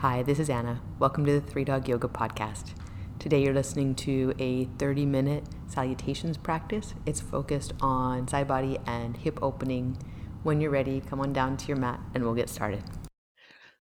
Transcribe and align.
Hi, 0.00 0.22
this 0.22 0.38
is 0.38 0.48
Anna. 0.48 0.80
Welcome 0.98 1.26
to 1.26 1.32
the 1.32 1.42
Three 1.42 1.62
Dog 1.62 1.86
Yoga 1.86 2.08
Podcast. 2.08 2.72
Today 3.18 3.42
you're 3.44 3.52
listening 3.52 3.94
to 3.96 4.32
a 4.38 4.64
30 4.78 5.04
minute 5.04 5.44
salutations 5.66 6.38
practice. 6.38 6.94
It's 7.04 7.20
focused 7.20 7.74
on 7.82 8.26
side 8.26 8.48
body 8.48 8.78
and 8.86 9.14
hip 9.14 9.38
opening. 9.42 9.98
When 10.42 10.58
you're 10.58 10.70
ready, 10.70 11.02
come 11.02 11.20
on 11.20 11.34
down 11.34 11.58
to 11.58 11.68
your 11.68 11.76
mat 11.76 12.00
and 12.14 12.24
we'll 12.24 12.32
get 12.32 12.48
started. 12.48 12.82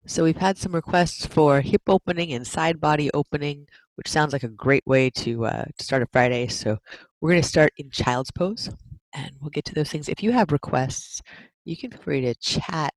So 0.08 0.24
we've 0.24 0.36
had 0.36 0.58
some 0.58 0.74
requests 0.74 1.28
for 1.28 1.62
hip 1.62 1.83
opening 1.85 2.33
and 2.33 2.47
side 2.47 2.81
body 2.81 3.12
opening, 3.13 3.67
which 3.94 4.10
sounds 4.10 4.33
like 4.33 4.41
a 4.41 4.47
great 4.49 4.87
way 4.87 5.12
to, 5.12 5.46
uh, 5.46 5.65
to 5.78 5.83
start 5.83 6.01
a 6.01 6.07
Friday. 6.12 6.47
So 6.47 6.79
we're 7.21 7.29
going 7.29 7.44
to 7.44 7.47
start 7.47 7.71
in 7.78 7.91
child's 7.91 8.31
pose 8.31 8.67
and 9.13 9.33
we'll 9.39 9.51
get 9.51 9.65
to 9.65 9.76
those 9.76 9.91
things. 9.91 10.10
If 10.10 10.23
you 10.23 10.31
have 10.31 10.51
requests, 10.51 11.21
you 11.65 11.78
can 11.78 11.91
feel 11.91 12.01
free 12.01 12.21
to 12.21 12.33
chat. 12.33 12.96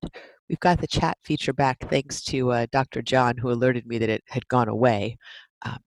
We've 0.52 0.60
got 0.60 0.82
the 0.82 0.86
chat 0.86 1.16
feature 1.24 1.54
back 1.54 1.78
thanks 1.88 2.22
to 2.24 2.52
uh, 2.52 2.66
Dr. 2.70 3.00
John, 3.00 3.38
who 3.38 3.50
alerted 3.50 3.86
me 3.86 3.96
that 3.96 4.10
it 4.10 4.22
had 4.26 4.46
gone 4.48 4.68
away. 4.68 5.16
Um, 5.62 5.78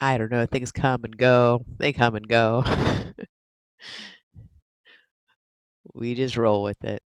I 0.00 0.16
don't 0.16 0.30
know, 0.30 0.46
things 0.46 0.70
come 0.70 1.02
and 1.02 1.16
go, 1.16 1.64
they 1.78 1.92
come 1.92 2.14
and 2.14 2.28
go. 2.28 2.62
we 5.92 6.14
just 6.14 6.36
roll 6.36 6.62
with 6.62 6.84
it. 6.84 7.02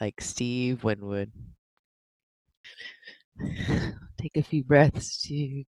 Like 0.00 0.20
Steve 0.20 0.82
Winwood. 0.82 1.30
Take 4.20 4.36
a 4.36 4.42
few 4.42 4.64
breaths 4.64 5.22
to 5.28 5.62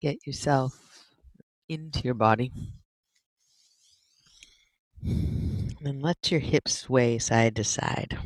get 0.00 0.24
yourself 0.24 0.78
into 1.68 2.02
your 2.04 2.14
body. 2.14 2.52
And 5.86 6.02
let 6.02 6.32
your 6.32 6.40
hips 6.40 6.78
sway 6.78 7.16
side 7.20 7.54
to 7.54 7.62
side. 7.62 8.18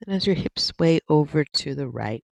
And 0.00 0.16
as 0.16 0.26
your 0.26 0.34
hips 0.34 0.64
sway 0.64 1.00
over 1.10 1.44
to 1.44 1.74
the 1.74 1.86
right, 1.86 2.24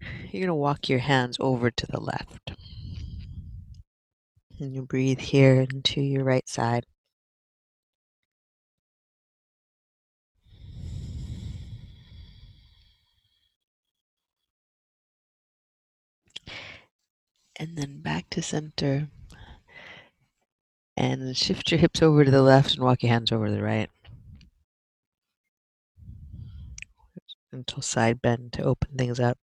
you're 0.00 0.40
going 0.40 0.46
to 0.46 0.54
walk 0.54 0.88
your 0.88 1.00
hands 1.00 1.36
over 1.38 1.70
to 1.70 1.86
the 1.86 2.00
left. 2.00 2.52
And 4.58 4.74
you 4.74 4.80
breathe 4.80 5.20
here 5.20 5.60
into 5.60 6.00
your 6.00 6.24
right 6.24 6.48
side. 6.48 6.86
And 17.64 17.78
then 17.78 18.00
back 18.02 18.28
to 18.28 18.42
center. 18.42 19.08
And 20.98 21.34
shift 21.34 21.70
your 21.70 21.80
hips 21.80 22.02
over 22.02 22.22
to 22.22 22.30
the 22.30 22.42
left 22.42 22.74
and 22.74 22.84
walk 22.84 23.02
your 23.02 23.10
hands 23.10 23.32
over 23.32 23.46
to 23.46 23.52
the 23.52 23.62
right. 23.62 23.88
Until 27.50 27.80
side 27.80 28.20
bend 28.20 28.52
to 28.52 28.62
open 28.62 28.90
things 28.98 29.18
up. 29.18 29.38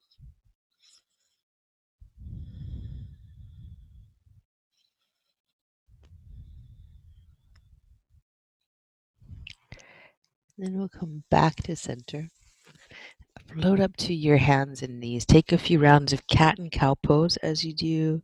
Then 10.58 10.76
we'll 10.76 10.90
come 10.90 11.24
back 11.30 11.58
to 11.64 11.76
center. 11.76 12.30
Float 13.54 13.80
up 13.80 13.98
to 13.98 14.14
your 14.14 14.38
hands 14.38 14.82
and 14.82 15.00
knees. 15.00 15.26
Take 15.26 15.52
a 15.52 15.58
few 15.58 15.80
rounds 15.80 16.14
of 16.14 16.28
cat 16.28 16.60
and 16.60 16.72
cow 16.72 16.96
pose 17.02 17.38
as 17.38 17.64
you 17.64 17.74
do. 17.74 18.22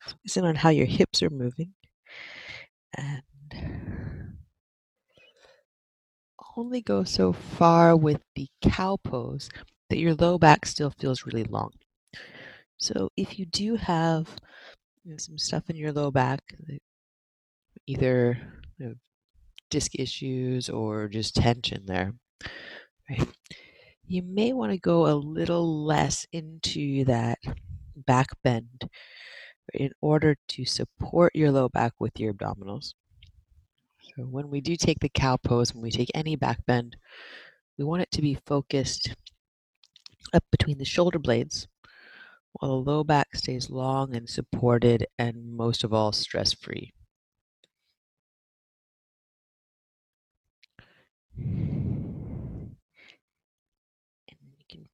Focusing 0.00 0.44
on 0.44 0.56
how 0.56 0.70
your 0.70 0.86
hips 0.86 1.22
are 1.22 1.30
moving. 1.30 1.74
And 2.96 3.22
only 6.56 6.80
go 6.80 7.04
so 7.04 7.32
far 7.32 7.96
with 7.96 8.20
the 8.34 8.48
cow 8.62 8.96
pose 9.02 9.48
that 9.88 9.98
your 9.98 10.14
low 10.14 10.38
back 10.38 10.66
still 10.66 10.90
feels 10.90 11.24
really 11.24 11.44
long. 11.44 11.70
So 12.78 13.10
if 13.16 13.38
you 13.38 13.46
do 13.46 13.76
have 13.76 14.36
you 15.04 15.12
know, 15.12 15.16
some 15.18 15.38
stuff 15.38 15.70
in 15.70 15.76
your 15.76 15.92
low 15.92 16.10
back, 16.10 16.40
either 17.86 18.38
you 18.78 18.86
know, 18.86 18.94
disc 19.70 19.92
issues 19.94 20.68
or 20.68 21.08
just 21.08 21.36
tension 21.36 21.86
there, 21.86 22.14
right? 23.08 23.28
You 24.08 24.22
may 24.22 24.52
want 24.52 24.72
to 24.72 24.78
go 24.78 25.06
a 25.06 25.14
little 25.14 25.84
less 25.84 26.26
into 26.32 27.04
that 27.04 27.38
back 27.94 28.28
bend 28.42 28.88
in 29.74 29.90
order 30.00 30.34
to 30.48 30.64
support 30.64 31.34
your 31.34 31.50
low 31.50 31.68
back 31.68 31.92
with 31.98 32.18
your 32.18 32.32
abdominals. 32.32 32.94
So 34.16 34.22
when 34.22 34.48
we 34.48 34.62
do 34.62 34.76
take 34.76 34.98
the 35.00 35.10
cow 35.10 35.36
pose, 35.36 35.74
when 35.74 35.82
we 35.82 35.90
take 35.90 36.10
any 36.14 36.36
back 36.36 36.64
bend, 36.66 36.96
we 37.76 37.84
want 37.84 38.02
it 38.02 38.10
to 38.12 38.22
be 38.22 38.38
focused 38.46 39.14
up 40.32 40.44
between 40.50 40.78
the 40.78 40.84
shoulder 40.84 41.18
blades 41.18 41.68
while 42.52 42.82
the 42.82 42.90
low 42.90 43.04
back 43.04 43.36
stays 43.36 43.68
long 43.68 44.16
and 44.16 44.28
supported 44.28 45.06
and 45.18 45.52
most 45.54 45.84
of 45.84 45.92
all 45.92 46.12
stress 46.12 46.54
free. 46.54 46.92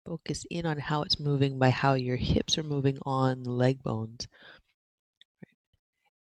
Focus 0.07 0.45
in 0.51 0.67
on 0.67 0.79
how 0.79 1.03
it's 1.03 1.19
moving 1.19 1.59
by 1.59 1.71
how 1.71 1.95
your 1.95 2.17
hips 2.17 2.59
are 2.59 2.63
moving 2.63 2.99
on 3.07 3.43
the 3.43 3.51
leg 3.51 3.83
bones. 3.83 4.29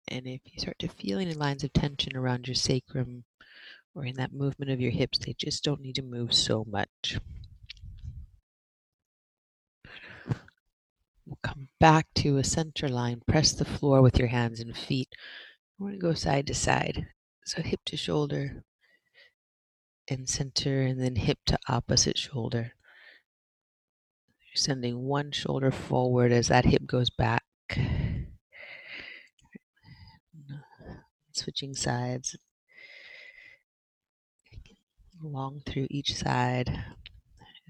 And 0.09 0.27
if 0.27 0.41
you 0.45 0.59
start 0.59 0.79
to 0.81 0.89
feel 0.89 1.19
any 1.19 1.35
lines 1.35 1.65
of 1.65 1.73
tension 1.73 2.17
around 2.17 2.47
your 2.47 2.57
sacrum 2.57 3.25
or 3.95 4.05
in 4.05 4.17
that 4.17 4.33
movement 4.33 4.71
of 4.71 4.81
your 4.81 4.91
hips, 4.91 5.19
they 5.19 5.35
just 5.39 5.65
don't 5.65 5.81
need 5.81 5.95
to 5.95 6.03
move 6.03 6.35
so 6.35 6.65
much. 6.69 7.19
We'll 11.25 11.39
come 11.43 11.69
back 11.79 12.07
to 12.17 12.39
a 12.39 12.45
center 12.45 12.89
line. 12.89 13.23
Press 13.27 13.53
the 13.53 13.65
floor 13.65 14.03
with 14.03 14.19
your 14.19 14.29
hands 14.29 14.61
and 14.61 14.77
feet. 14.77 15.09
We're 15.79 15.91
going 15.91 16.01
to 16.01 16.07
go 16.07 16.15
side 16.15 16.49
to 16.49 16.55
side. 16.55 17.07
So 17.45 17.63
hip 17.63 17.81
to 17.87 17.97
shoulder 17.97 18.65
and 20.09 20.29
center, 20.29 20.83
and 20.83 21.01
then 21.01 21.15
hip 21.15 21.39
to 21.47 21.59
opposite 21.69 22.19
shoulder. 22.19 22.73
Sending 24.55 25.07
one 25.07 25.31
shoulder 25.31 25.71
forward 25.71 26.33
as 26.33 26.49
that 26.49 26.65
hip 26.65 26.87
goes 26.87 27.11
back. 27.11 27.45
Switching 31.33 31.75
sides. 31.75 32.37
Long 35.23 35.63
through 35.67 35.87
each 35.91 36.15
side 36.15 36.85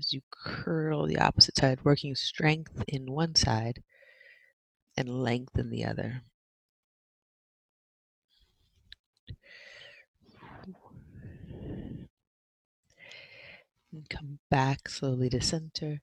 as 0.00 0.12
you 0.14 0.22
curl 0.30 1.06
the 1.06 1.18
opposite 1.18 1.56
side, 1.56 1.84
working 1.84 2.14
strength 2.14 2.82
in 2.88 3.12
one 3.12 3.34
side 3.34 3.82
and 4.96 5.22
length 5.22 5.58
in 5.58 5.70
the 5.70 5.84
other. 5.84 6.22
And 13.92 14.08
come 14.08 14.38
back 14.50 14.88
slowly 14.88 15.28
to 15.30 15.40
center. 15.40 16.00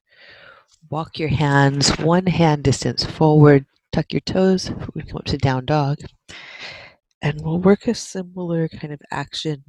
Walk 0.89 1.19
your 1.19 1.29
hands 1.29 1.89
one 1.97 2.25
hand 2.25 2.63
distance 2.63 3.03
forward, 3.03 3.65
tuck 3.91 4.13
your 4.13 4.21
toes. 4.21 4.71
We 4.93 5.03
come 5.03 5.17
up 5.17 5.25
to 5.25 5.37
down 5.37 5.65
dog. 5.65 5.97
And 7.21 7.41
we'll 7.41 7.59
work 7.59 7.87
a 7.87 7.95
similar 7.95 8.69
kind 8.69 8.93
of 8.93 9.01
action, 9.11 9.63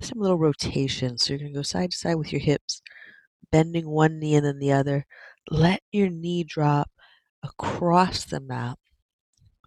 some 0.00 0.18
little 0.18 0.36
rotation. 0.36 1.16
So 1.16 1.32
you're 1.32 1.38
going 1.38 1.52
to 1.52 1.58
go 1.58 1.62
side 1.62 1.92
to 1.92 1.96
side 1.96 2.16
with 2.16 2.32
your 2.32 2.40
hips, 2.40 2.82
bending 3.50 3.88
one 3.88 4.18
knee 4.18 4.34
and 4.34 4.44
then 4.44 4.58
the 4.58 4.72
other. 4.72 5.06
Let 5.50 5.80
your 5.92 6.10
knee 6.10 6.44
drop 6.44 6.90
across 7.42 8.24
the 8.24 8.40
mat 8.40 8.78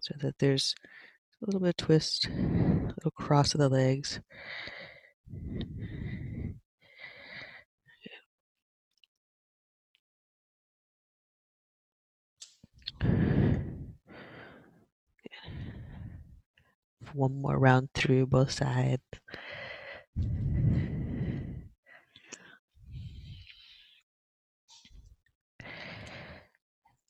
so 0.02 0.14
that 0.20 0.38
there's 0.38 0.74
a 1.42 1.46
little 1.46 1.60
bit 1.60 1.70
of 1.70 1.76
twist, 1.76 2.26
a 2.26 2.94
little 2.96 3.10
cross 3.16 3.54
of 3.54 3.60
the 3.60 3.68
legs. 3.68 4.20
One 17.14 17.40
more 17.40 17.58
round 17.58 17.90
through 17.94 18.26
both 18.26 18.50
sides. 18.52 19.02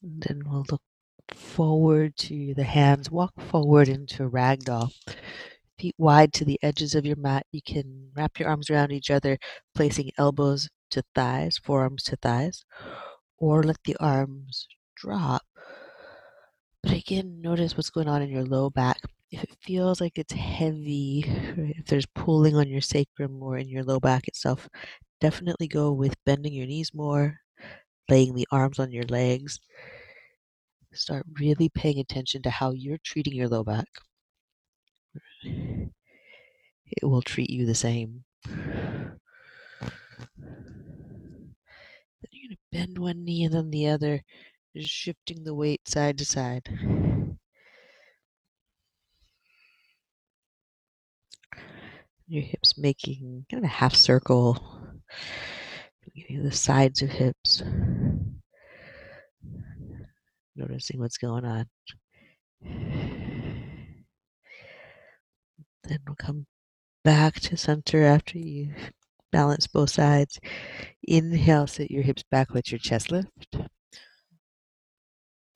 then 0.02 0.42
we'll 0.44 0.66
look 0.70 0.82
forward 1.34 2.16
to 2.16 2.54
the 2.54 2.64
hands. 2.64 3.10
Walk 3.10 3.32
forward 3.40 3.88
into 3.88 4.28
ragdoll. 4.28 4.90
Feet 5.78 5.94
wide 5.98 6.32
to 6.34 6.44
the 6.44 6.58
edges 6.62 6.94
of 6.94 7.06
your 7.06 7.16
mat. 7.16 7.46
You 7.52 7.62
can 7.62 8.10
wrap 8.14 8.38
your 8.38 8.48
arms 8.48 8.70
around 8.70 8.92
each 8.92 9.10
other, 9.10 9.38
placing 9.74 10.10
elbows 10.18 10.68
to 10.90 11.02
thighs, 11.14 11.58
forearms 11.58 12.02
to 12.04 12.16
thighs, 12.16 12.64
or 13.38 13.62
let 13.62 13.78
the 13.84 13.96
arms 13.98 14.66
drop. 14.96 15.42
But 16.82 16.92
again, 16.92 17.40
notice 17.40 17.76
what's 17.76 17.90
going 17.90 18.08
on 18.08 18.22
in 18.22 18.28
your 18.28 18.44
low 18.44 18.70
back 18.70 18.98
if 19.32 19.42
it 19.42 19.56
feels 19.62 20.00
like 20.00 20.18
it's 20.18 20.32
heavy, 20.32 21.24
right, 21.56 21.74
if 21.78 21.86
there's 21.86 22.06
pulling 22.06 22.54
on 22.56 22.68
your 22.68 22.80
sacrum 22.80 23.42
or 23.42 23.58
in 23.58 23.68
your 23.68 23.82
low 23.84 23.98
back 24.00 24.28
itself, 24.28 24.68
definitely 25.20 25.68
go 25.68 25.92
with 25.92 26.14
bending 26.24 26.52
your 26.54 26.66
knees 26.66 26.92
more, 26.94 27.40
laying 28.10 28.34
the 28.34 28.46
arms 28.52 28.78
on 28.78 28.92
your 28.92 29.04
legs. 29.04 29.58
Start 30.94 31.26
really 31.38 31.68
paying 31.68 31.98
attention 31.98 32.40
to 32.44 32.50
how 32.50 32.70
you're 32.70 32.96
treating 32.96 33.34
your 33.34 33.46
low 33.48 33.62
back. 33.62 33.88
It 36.86 37.04
will 37.04 37.22
treat 37.22 37.50
you 37.50 37.66
the 37.66 37.74
same. 37.74 38.24
Then 38.44 39.18
you're 42.30 42.48
going 42.48 42.56
to 42.56 42.62
bend 42.72 42.98
one 42.98 43.24
knee 43.24 43.44
and 43.44 43.54
then 43.54 43.70
the 43.70 43.86
other, 43.88 44.22
just 44.76 44.90
shifting 44.90 45.44
the 45.44 45.54
weight 45.54 45.86
side 45.86 46.18
to 46.18 46.24
side. 46.24 46.68
Your 52.28 52.42
hips 52.42 52.78
making 52.78 53.44
kind 53.50 53.62
of 53.62 53.68
a 53.68 53.72
half 53.72 53.94
circle, 53.94 54.56
the 56.14 56.50
sides 56.50 57.02
of 57.02 57.10
hips. 57.10 57.62
Noticing 60.56 61.00
what's 61.00 61.18
going 61.18 61.44
on. 61.44 61.66
Then 65.84 65.98
we'll 66.06 66.16
come 66.16 66.46
back 67.04 67.40
to 67.40 67.56
center 67.56 68.04
after 68.04 68.38
you 68.38 68.72
balance 69.32 69.66
both 69.66 69.90
sides. 69.90 70.38
Inhale, 71.02 71.66
sit 71.66 71.90
your 71.90 72.02
hips 72.02 72.22
back, 72.30 72.54
let 72.54 72.70
your 72.70 72.78
chest 72.78 73.10
lift. 73.10 73.56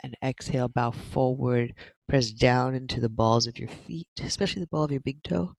And 0.02 0.16
exhale, 0.22 0.68
bow 0.68 0.90
forward, 0.90 1.74
press 2.08 2.30
down 2.30 2.74
into 2.74 3.00
the 3.00 3.08
balls 3.08 3.46
of 3.46 3.58
your 3.58 3.68
feet, 3.68 4.08
especially 4.22 4.60
the 4.60 4.68
ball 4.68 4.84
of 4.84 4.90
your 4.92 5.00
big 5.00 5.22
toe. 5.22 5.52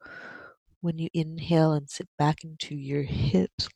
When 0.81 0.99
you 0.99 1.09
inhale 1.13 1.73
and 1.73 1.89
sit 1.89 2.07
back 2.17 2.43
into 2.43 2.75
your 2.75 3.03
hips, 3.03 3.67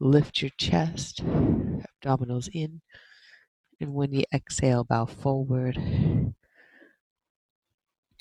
lift 0.00 0.40
your 0.40 0.50
chest, 0.58 1.22
abdominals 1.24 2.48
in. 2.52 2.80
And 3.80 3.94
when 3.94 4.12
you 4.12 4.24
exhale, 4.32 4.82
bow 4.84 5.06
forward. 5.06 5.76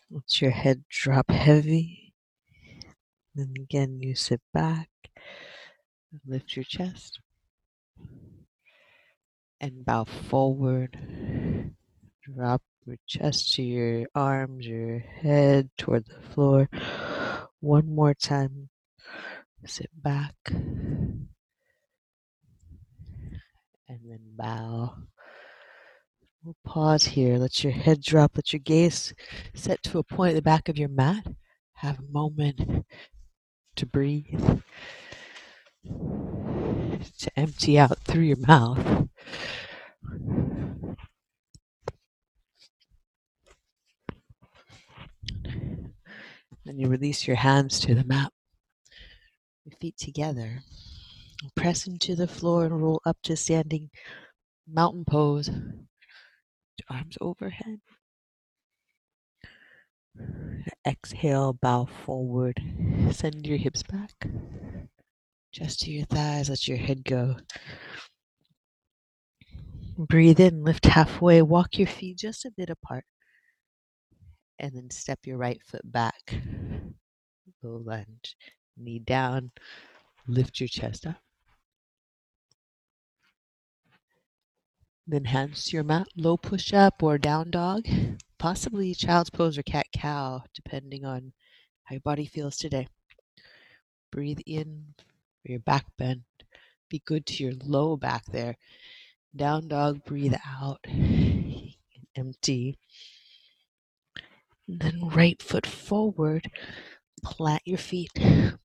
Let 0.09 0.41
your 0.41 0.51
head 0.51 0.83
drop 0.89 1.31
heavy. 1.31 2.13
Then 3.35 3.53
again, 3.59 3.99
you 4.01 4.15
sit 4.15 4.41
back, 4.53 4.89
lift 6.25 6.55
your 6.55 6.65
chest, 6.65 7.19
and 9.59 9.85
bow 9.85 10.03
forward. 10.05 10.97
Drop 12.23 12.61
your 12.85 12.97
chest 13.05 13.53
to 13.55 13.63
your 13.63 14.07
arms, 14.15 14.65
your 14.65 14.99
head 14.99 15.69
toward 15.77 16.05
the 16.05 16.21
floor. 16.33 16.69
One 17.59 17.93
more 17.93 18.13
time. 18.13 18.69
Sit 19.65 19.89
back. 19.93 20.35
And 20.51 21.19
then 23.89 24.19
bow. 24.35 24.93
We'll 26.43 26.55
pause 26.65 27.05
here. 27.05 27.37
Let 27.37 27.63
your 27.63 27.73
head 27.73 28.01
drop. 28.01 28.33
Let 28.35 28.53
your 28.53 28.59
gaze 28.59 29.13
set 29.53 29.81
to 29.83 29.99
a 29.99 30.03
point 30.03 30.31
at 30.31 30.35
the 30.35 30.41
back 30.41 30.69
of 30.69 30.77
your 30.77 30.89
mat. 30.89 31.25
Have 31.73 31.99
a 31.99 32.11
moment 32.11 32.85
to 33.75 33.85
breathe, 33.85 34.61
to 35.83 37.31
empty 37.35 37.77
out 37.77 37.99
through 37.99 38.23
your 38.23 38.37
mouth. 38.37 39.07
Then 46.67 46.79
you 46.79 46.89
release 46.89 47.25
your 47.25 47.37
hands 47.37 47.79
to 47.79 47.95
the 47.95 48.03
mat, 48.03 48.29
your 49.63 49.77
feet 49.79 49.95
together. 49.97 50.59
Press 51.55 51.87
into 51.87 52.13
the 52.13 52.27
floor 52.27 52.65
and 52.65 52.81
roll 52.81 53.01
up 53.05 53.15
to 53.23 53.37
standing 53.37 53.89
mountain 54.67 55.05
pose. 55.05 55.49
Arms 56.89 57.17
overhead. 57.21 57.79
Exhale, 60.85 61.53
bow 61.53 61.85
forward. 61.85 62.61
Send 63.11 63.47
your 63.47 63.57
hips 63.57 63.83
back. 63.83 64.27
Just 65.53 65.79
to 65.81 65.91
your 65.91 66.05
thighs, 66.05 66.49
let 66.49 66.67
your 66.67 66.77
head 66.77 67.05
go. 67.05 67.37
Breathe 69.97 70.41
in, 70.41 70.65
lift 70.65 70.85
halfway, 70.85 71.41
walk 71.41 71.77
your 71.77 71.87
feet 71.87 72.17
just 72.17 72.43
a 72.43 72.51
bit 72.51 72.69
apart 72.69 73.05
and 74.59 74.73
then 74.73 74.89
step 74.89 75.19
your 75.25 75.37
right 75.37 75.61
foot 75.63 75.91
back. 75.91 76.35
Low 77.63 77.77
lunge, 77.77 78.35
knee 78.77 78.99
down, 78.99 79.51
lift 80.27 80.59
your 80.59 80.67
chest 80.67 81.07
up. 81.07 81.15
Then 85.05 85.25
hands 85.25 85.65
to 85.65 85.77
your 85.77 85.83
mat, 85.85 86.07
low 86.17 86.35
push 86.35 86.73
up 86.73 87.01
or 87.01 87.17
down 87.17 87.49
dog, 87.49 87.87
possibly 88.37 88.93
child's 88.93 89.29
pose 89.29 89.57
or 89.57 89.63
cat 89.63 89.87
cow, 89.93 90.43
depending 90.53 91.05
on 91.05 91.31
how 91.83 91.93
your 91.93 92.01
body 92.01 92.25
feels 92.25 92.57
today. 92.57 92.87
Breathe 94.11 94.39
in 94.45 94.93
for 95.41 95.51
your 95.51 95.61
back 95.61 95.85
bend. 95.97 96.23
Be 96.89 97.01
good 97.05 97.25
to 97.27 97.43
your 97.43 97.53
low 97.63 97.95
back 97.95 98.25
there. 98.25 98.57
Down 99.35 99.67
dog, 99.69 100.03
breathe 100.03 100.35
out. 100.45 100.85
Empty. 102.15 102.77
Then 104.67 104.99
mm-hmm. 104.99 105.15
right 105.15 105.41
foot 105.41 105.65
forward. 105.65 106.49
Plant 107.23 107.61
your 107.65 107.77
feet. 107.77 108.11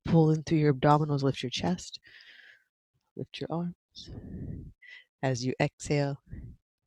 Pull 0.05 0.31
in 0.33 0.43
through 0.43 0.59
your 0.59 0.75
abdominals. 0.75 1.23
Lift 1.23 1.43
your 1.43 1.51
chest. 1.51 2.01
Lift 3.17 3.41
your 3.41 3.49
arms. 3.51 4.11
As 5.23 5.45
you 5.45 5.55
exhale, 5.61 6.19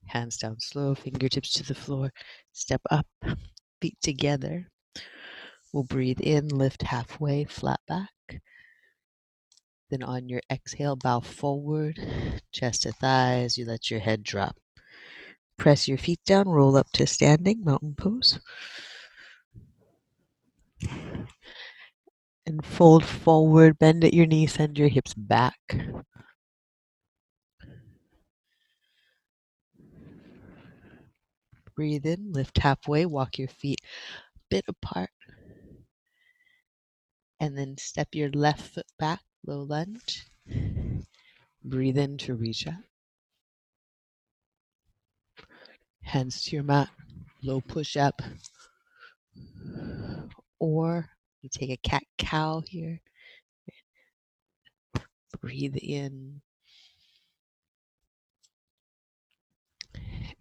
hands 0.08 0.38
down 0.38 0.60
slow, 0.60 0.94
fingertips 0.96 1.54
to 1.54 1.64
the 1.64 1.76
floor. 1.76 2.12
Step 2.52 2.82
up, 2.92 3.08
feet 3.82 3.98
together. 4.02 4.68
We'll 5.72 5.84
breathe 5.84 6.20
in, 6.22 6.50
lift 6.50 6.84
halfway, 6.84 7.46
flat 7.46 7.80
back. 7.88 8.10
Then 9.90 10.04
on 10.04 10.28
your 10.28 10.42
exhale, 10.52 10.96
bow 10.96 11.22
forward, 11.22 12.00
chest 12.52 12.84
to 12.84 12.92
thighs. 12.92 13.58
You 13.58 13.66
let 13.66 13.92
your 13.92 14.00
head 14.00 14.24
drop. 14.24 14.58
Press 15.58 15.88
your 15.88 15.98
feet 15.98 16.20
down, 16.26 16.50
roll 16.50 16.76
up 16.76 16.88
to 16.94 17.08
standing, 17.08 17.64
mountain 17.64 17.96
pose. 17.96 18.40
And 22.46 22.64
fold 22.66 23.04
forward, 23.04 23.80
bend 23.80 24.04
at 24.04 24.14
your 24.14 24.26
knees, 24.26 24.54
send 24.54 24.78
your 24.78 24.88
hips 24.88 25.14
back. 25.14 25.60
Breathe 31.76 32.06
in, 32.06 32.32
lift 32.32 32.58
halfway, 32.60 33.06
walk 33.06 33.38
your 33.38 33.50
feet 33.50 33.82
a 34.36 34.40
bit 34.50 34.66
apart. 34.68 35.10
And 37.40 37.58
then 37.58 37.76
step 37.78 38.10
your 38.14 38.30
left 38.32 38.62
foot 38.62 38.86
back, 38.98 39.20
low 39.46 39.62
lunge. 39.62 40.26
Breathe 41.64 41.98
in 41.98 42.18
to 42.20 42.36
reach 42.36 42.66
up. 42.68 42.76
Hands 46.04 46.44
to 46.44 46.56
your 46.56 46.64
mat, 46.64 46.90
low 47.44 47.60
push 47.60 47.98
up. 47.98 48.22
Or 50.60 51.10
you 51.42 51.50
take 51.50 51.70
a 51.70 51.78
cat 51.78 52.04
cow 52.18 52.64
here. 52.68 53.02
Breathe 55.42 55.76
in. 55.76 56.42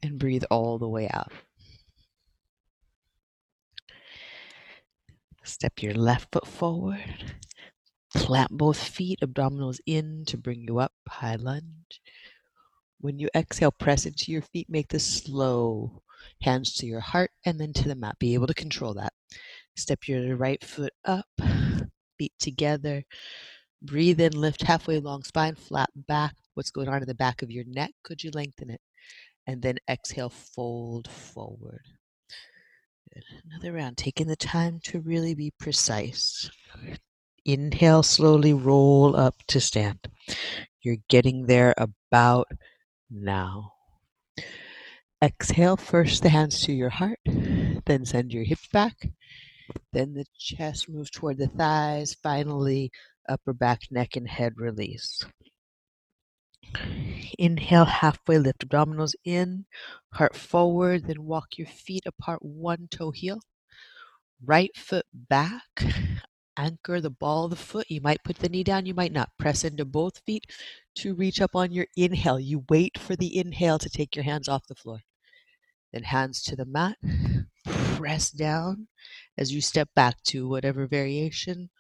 And 0.03 0.19
breathe 0.19 0.45
all 0.51 0.79
the 0.79 0.89
way 0.89 1.09
out. 1.09 1.33
Step 5.43 5.83
your 5.83 5.95
left 5.95 6.33
foot 6.33 6.47
forward. 6.47 7.35
Plant 8.15 8.53
both 8.53 8.79
feet, 8.79 9.19
abdominals 9.21 9.81
in 9.87 10.25
to 10.27 10.39
bring 10.39 10.63
you 10.63 10.79
up, 10.79 10.93
high 11.09 11.37
lunge. 11.37 12.01
When 13.01 13.19
you 13.19 13.29
exhale, 13.35 13.73
press 13.73 14.07
into 14.07 14.33
your 14.33 14.41
feet, 14.41 14.71
make 14.71 14.89
this 14.89 15.05
slow. 15.05 16.03
Hands 16.41 16.73
to 16.75 16.87
your 16.87 17.01
heart 17.01 17.33
and 17.45 17.61
then 17.61 17.75
to 17.75 17.89
the 17.89 17.95
mat. 17.95 18.19
Be 18.19 18.33
able 18.33 18.47
to 18.47 18.55
control 18.55 18.95
that. 18.95 19.13
Step 19.77 20.07
your 20.07 20.37
right 20.37 20.63
foot 20.63 20.93
up, 21.05 21.27
feet 22.17 22.33
together. 22.39 23.05
Breathe 23.83 24.21
in, 24.21 24.33
lift 24.33 24.63
halfway 24.63 25.01
long 25.01 25.25
spine, 25.25 25.57
flat 25.57 25.91
back. 25.95 26.37
What's 26.55 26.71
going 26.71 26.89
on 26.89 27.03
in 27.03 27.09
the 27.09 27.15
back 27.15 27.43
of 27.43 27.51
your 27.51 27.65
neck? 27.67 27.91
Could 28.05 28.23
you 28.23 28.31
lengthen 28.33 28.71
it? 28.71 28.81
And 29.47 29.61
then 29.61 29.79
exhale, 29.91 30.31
fold 30.31 31.11
forward. 31.11 31.83
Good. 33.13 33.25
Another 33.51 33.73
round, 33.73 33.97
taking 33.97 34.29
the 34.29 34.37
time 34.37 34.79
to 34.85 35.01
really 35.01 35.35
be 35.35 35.53
precise. 35.59 36.49
Inhale, 37.45 38.05
slowly 38.05 38.55
roll 38.55 39.17
up 39.17 39.35
to 39.49 39.61
stand. 39.61 40.09
You're 40.83 40.97
getting 41.09 41.47
there 41.47 41.75
about 41.77 42.47
now. 43.11 43.73
Exhale, 45.23 45.77
first 45.77 46.23
the 46.23 46.29
hands 46.29 46.63
to 46.63 46.73
your 46.73 46.91
heart, 46.91 47.19
then 47.27 48.05
send 48.05 48.33
your 48.33 48.45
hips 48.45 48.69
back 48.69 49.09
Then 49.93 50.15
the 50.15 50.27
chest 50.39 50.89
moves 50.89 51.11
toward 51.11 51.39
the 51.39 51.49
thighs. 51.49 52.15
Finally, 52.15 52.91
upper 53.29 53.53
back, 53.53 53.83
neck, 53.91 54.17
and 54.17 54.29
head 54.29 54.55
release. 54.57 55.25
Inhale, 57.39 57.85
halfway 57.85 58.39
lift 58.39 58.67
abdominals 58.67 59.15
in, 59.25 59.67
heart 60.13 60.35
forward, 60.35 61.07
then 61.07 61.25
walk 61.25 61.57
your 61.57 61.67
feet 61.67 62.05
apart 62.07 62.41
one 62.43 62.89
toe 62.91 63.11
heel. 63.11 63.41
Right 64.45 64.77
foot 64.77 65.07
back, 65.13 65.63
anchor 66.57 67.01
the 67.01 67.11
ball 67.11 67.45
of 67.45 67.51
the 67.51 67.57
foot. 67.57 67.91
You 67.91 68.01
might 68.01 68.25
put 68.25 68.37
the 68.37 68.49
knee 68.49 68.65
down, 68.65 68.87
you 68.87 68.95
might 68.95 69.13
not. 69.13 69.31
Press 69.39 69.65
into 69.65 69.85
both 69.85 70.23
feet 70.27 70.45
to 70.97 71.15
reach 71.15 71.41
up 71.41 71.55
on 71.55 71.71
your 71.73 71.87
inhale. 71.97 72.41
You 72.41 72.65
wait 72.69 72.99
for 72.99 73.15
the 73.17 73.37
inhale 73.37 73.79
to 73.79 73.91
take 73.91 74.17
your 74.17 74.25
hands 74.25 74.49
off 74.49 74.67
the 74.67 74.75
floor. 74.75 75.01
Then 75.93 76.03
hands 76.03 76.43
to 76.43 76.57
the 76.57 76.67
mat. 76.67 76.97
Press 77.95 78.31
down 78.31 78.89
as 79.39 79.53
you 79.53 79.61
step 79.61 79.89
back 79.95 80.21
to 80.25 80.49
whatever 80.49 80.87
variation 80.87 81.71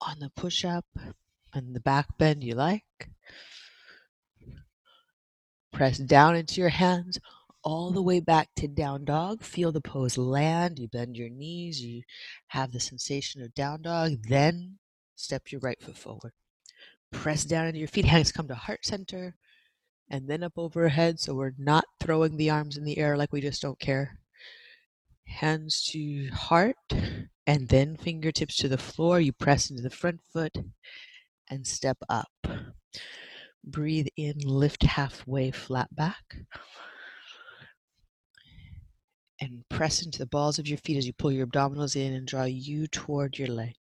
on 0.00 0.18
the 0.20 0.30
push 0.30 0.64
up 0.64 0.86
and 1.52 1.74
the 1.76 1.80
back 1.80 2.06
bend 2.16 2.42
you 2.42 2.54
like. 2.54 3.10
Press 5.70 5.98
down 5.98 6.34
into 6.34 6.62
your 6.62 6.70
hands 6.70 7.18
all 7.62 7.90
the 7.90 8.00
way 8.00 8.20
back 8.20 8.48
to 8.56 8.66
down 8.66 9.04
dog. 9.04 9.42
Feel 9.42 9.70
the 9.70 9.82
pose 9.82 10.16
land. 10.16 10.78
You 10.78 10.88
bend 10.88 11.14
your 11.14 11.28
knees. 11.28 11.82
You 11.82 12.02
have 12.48 12.72
the 12.72 12.80
sensation 12.80 13.42
of 13.42 13.54
down 13.54 13.82
dog. 13.82 14.22
Then 14.28 14.78
step 15.14 15.52
your 15.52 15.60
right 15.60 15.80
foot 15.82 15.98
forward. 15.98 16.32
Press 17.12 17.44
down 17.44 17.66
into 17.66 17.80
your 17.80 17.88
feet. 17.88 18.06
Hands 18.06 18.32
come 18.32 18.48
to 18.48 18.54
heart 18.54 18.86
center 18.86 19.36
and 20.08 20.26
then 20.26 20.42
up 20.42 20.54
overhead. 20.56 21.20
So 21.20 21.34
we're 21.34 21.52
not 21.58 21.84
throwing 22.00 22.38
the 22.38 22.48
arms 22.48 22.78
in 22.78 22.84
the 22.84 22.96
air 22.96 23.14
like 23.18 23.32
we 23.32 23.42
just 23.42 23.60
don't 23.60 23.78
care. 23.78 24.18
Hands 25.26 25.82
to 25.92 26.28
heart 26.32 26.76
and 27.46 27.68
then 27.68 27.96
fingertips 27.96 28.56
to 28.56 28.68
the 28.68 28.78
floor. 28.78 29.20
You 29.20 29.32
press 29.32 29.70
into 29.70 29.82
the 29.82 29.90
front 29.90 30.20
foot 30.32 30.56
and 31.48 31.66
step 31.66 31.98
up. 32.08 32.30
Breathe 33.64 34.08
in, 34.16 34.38
lift 34.38 34.84
halfway, 34.84 35.50
flat 35.50 35.94
back. 35.94 36.36
And 39.40 39.64
press 39.68 40.02
into 40.02 40.18
the 40.18 40.26
balls 40.26 40.58
of 40.58 40.66
your 40.66 40.78
feet 40.78 40.96
as 40.96 41.06
you 41.06 41.12
pull 41.12 41.30
your 41.32 41.46
abdominals 41.46 41.96
in 41.96 42.14
and 42.14 42.26
draw 42.26 42.44
you 42.44 42.86
toward 42.86 43.38
your 43.38 43.48
legs. 43.48 43.76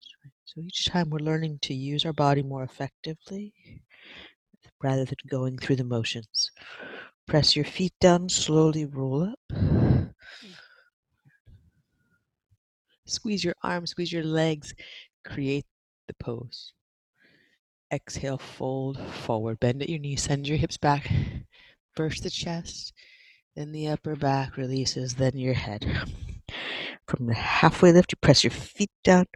So 0.46 0.60
each 0.60 0.86
time 0.86 1.10
we're 1.10 1.18
learning 1.18 1.60
to 1.62 1.74
use 1.74 2.04
our 2.04 2.12
body 2.12 2.42
more 2.42 2.64
effectively 2.64 3.52
rather 4.82 5.04
than 5.04 5.16
going 5.28 5.58
through 5.58 5.76
the 5.76 5.84
motions. 5.84 6.50
Press 7.26 7.56
your 7.56 7.64
feet 7.64 7.94
down, 8.00 8.28
slowly 8.28 8.84
roll 8.84 9.22
up. 9.22 9.73
Squeeze 13.14 13.44
your 13.44 13.54
arms, 13.62 13.90
squeeze 13.90 14.12
your 14.12 14.24
legs, 14.24 14.74
create 15.24 15.66
the 16.08 16.14
pose. 16.14 16.72
Exhale, 17.92 18.38
fold 18.38 18.98
forward. 19.10 19.60
Bend 19.60 19.82
at 19.82 19.88
your 19.88 19.98
knees, 20.00 20.22
send 20.22 20.48
your 20.48 20.58
hips 20.58 20.76
back. 20.76 21.10
First 21.94 22.24
the 22.24 22.30
chest, 22.30 22.92
then 23.54 23.72
the 23.72 23.88
upper 23.88 24.16
back 24.16 24.56
releases, 24.56 25.14
then 25.14 25.36
your 25.36 25.54
head. 25.54 25.86
From 27.06 27.26
the 27.26 27.34
halfway 27.34 27.92
lift, 27.92 28.12
you 28.12 28.18
press 28.20 28.42
your 28.42 28.50
feet 28.50 28.90
down, 29.04 29.26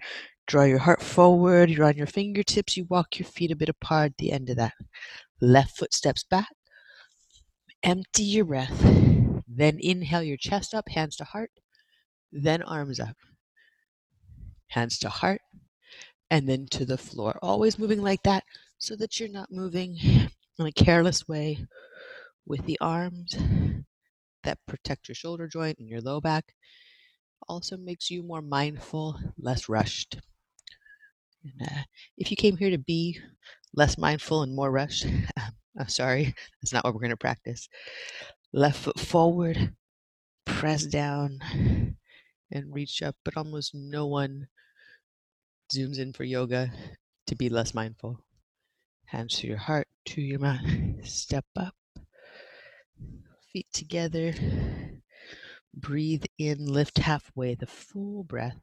draw 0.47 0.65
your 0.65 0.79
heart 0.79 1.03
forward. 1.03 1.71
You're 1.71 1.87
on 1.87 1.97
your 1.97 2.07
fingertips. 2.07 2.77
You 2.77 2.87
walk 2.89 3.19
your 3.19 3.29
feet 3.29 3.53
a 3.53 3.57
bit 3.57 3.69
apart. 3.69 4.13
The 4.19 4.33
end 4.33 4.51
of 4.51 4.57
that. 4.57 4.73
Left 5.41 5.77
foot 5.77 5.95
steps 5.95 6.25
back. 6.25 6.49
Empty 7.83 8.25
your 8.25 8.47
breath. 8.47 8.81
Then 9.47 9.79
inhale 9.81 10.23
your 10.23 10.37
chest 10.37 10.75
up, 10.75 10.89
hands 10.89 11.17
to 11.17 11.25
heart. 11.25 11.51
Then 12.33 12.63
arms 12.63 12.99
up. 12.99 13.17
Hands 14.69 14.99
to 15.01 15.09
heart 15.09 15.41
and 16.31 16.49
then 16.49 16.67
to 16.71 16.85
the 16.85 16.99
floor. 16.99 17.39
Always 17.43 17.79
moving 17.79 18.03
like 18.03 18.23
that 18.25 18.45
so 18.79 18.97
that 18.97 19.19
you're 19.19 19.29
not 19.29 19.51
moving 19.51 19.97
in 20.59 20.67
a 20.67 20.73
careless 20.73 21.27
way 21.27 21.67
with 22.47 22.65
the 22.67 22.79
arms 22.81 23.37
that 24.45 24.59
protect 24.67 25.09
your 25.09 25.15
shoulder 25.15 25.49
joint 25.49 25.79
and 25.79 25.89
your 25.89 26.01
low 26.01 26.21
back. 26.21 26.55
Also 27.49 27.77
makes 27.77 28.11
you 28.11 28.23
more 28.23 28.43
mindful, 28.43 29.19
less 29.39 29.69
rushed. 29.69 30.19
And, 31.45 31.69
uh, 31.69 31.83
if 32.17 32.31
you 32.31 32.37
came 32.37 32.57
here 32.57 32.71
to 32.71 32.79
be 32.79 33.19
less 33.75 33.97
mindful 33.97 34.43
and 34.43 34.55
more 34.55 34.71
rushed, 34.71 35.07
I'm 35.79 35.89
sorry, 35.89 36.35
that's 36.61 36.73
not 36.73 36.85
what 36.85 36.95
we're 36.95 37.01
going 37.01 37.11
to 37.11 37.17
practice. 37.17 37.69
Left 38.53 38.79
foot 38.79 38.99
forward, 38.99 39.75
press 40.45 40.85
down, 40.85 41.39
and 42.51 42.75
reach 42.75 43.03
up, 43.03 43.17
but 43.25 43.37
almost 43.37 43.75
no 43.75 44.07
one 44.07 44.49
zooms 45.73 45.99
in 45.99 46.13
for 46.13 46.25
yoga 46.25 46.71
to 47.27 47.35
be 47.35 47.49
less 47.49 47.75
mindful. 47.75 48.21
Hands 49.07 49.33
to 49.39 49.47
your 49.47 49.59
heart, 49.59 49.89
to 50.07 50.21
your 50.21 50.39
mat. 50.39 50.63
Step 51.05 51.45
up. 51.57 51.75
Feet 53.53 53.67
together. 53.73 54.35
Breathe 55.75 56.25
in, 56.39 56.67
lift 56.67 56.99
halfway, 56.99 57.55
the 57.55 57.67
full 57.67 58.25
breath. 58.25 58.61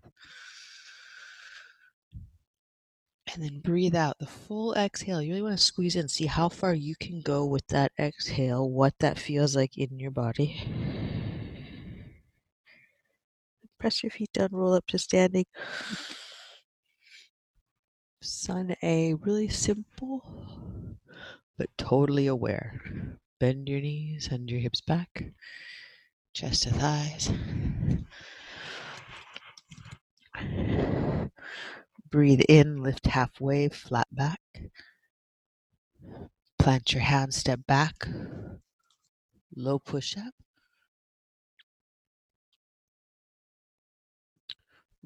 And 3.34 3.44
then 3.44 3.60
breathe 3.60 3.96
out 3.96 4.18
the 4.20 4.28
full 4.28 4.74
exhale. 4.76 5.22
You 5.22 5.32
really 5.32 5.42
want 5.42 5.58
to 5.58 5.64
squeeze 5.64 5.96
in, 5.96 6.08
see 6.08 6.28
how 6.28 6.50
far 6.50 6.74
you 6.74 6.96
can 6.96 7.22
go 7.22 7.46
with 7.46 7.68
that 7.68 7.92
exhale, 8.00 8.70
what 8.70 8.94
that 9.00 9.18
feels 9.18 9.56
like 9.56 9.78
in 9.78 10.00
your 10.00 10.12
body. 10.12 11.05
Press 13.86 14.02
your 14.02 14.10
feet 14.10 14.34
down, 14.34 14.50
roll 14.52 14.74
up 14.74 14.88
to 14.88 14.98
standing. 14.98 15.46
Sun 18.20 18.76
A, 18.82 19.14
really 19.14 19.48
simple, 19.48 20.98
but 21.56 21.70
totally 21.78 22.26
aware. 22.26 22.82
Bend 23.40 23.70
your 23.70 23.82
knees, 23.82 24.26
send 24.28 24.50
your 24.50 24.60
hips 24.60 24.82
back, 24.82 25.26
chest 26.34 26.64
to 26.64 26.72
thighs. 26.72 27.30
Breathe 32.10 32.42
in, 32.50 32.82
lift 32.82 33.06
halfway, 33.06 33.70
flat 33.70 34.08
back. 34.12 34.42
Plant 36.58 36.92
your 36.92 37.04
hands, 37.04 37.36
step 37.36 37.60
back. 37.68 38.08
Low 39.56 39.78
push 39.78 40.18
up. 40.18 40.34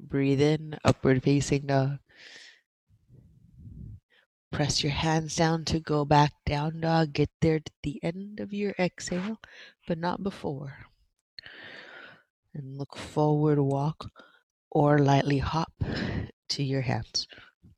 Breathe 0.02 0.40
in, 0.40 0.78
upward 0.84 1.22
facing 1.22 1.66
dog. 1.66 1.98
Press 4.50 4.82
your 4.82 4.92
hands 4.92 5.36
down 5.36 5.64
to 5.66 5.78
go 5.78 6.04
back 6.04 6.32
down 6.44 6.80
dog. 6.80 7.12
Get 7.12 7.30
there 7.40 7.60
to 7.60 7.72
the 7.82 8.00
end 8.02 8.40
of 8.40 8.52
your 8.52 8.74
exhale, 8.78 9.38
but 9.86 9.98
not 9.98 10.22
before. 10.22 10.74
And 12.54 12.76
look 12.76 12.96
forward, 12.96 13.60
walk, 13.60 14.10
or 14.70 14.98
lightly 14.98 15.38
hop 15.38 15.72
to 16.48 16.62
your 16.64 16.80
hands. 16.80 17.28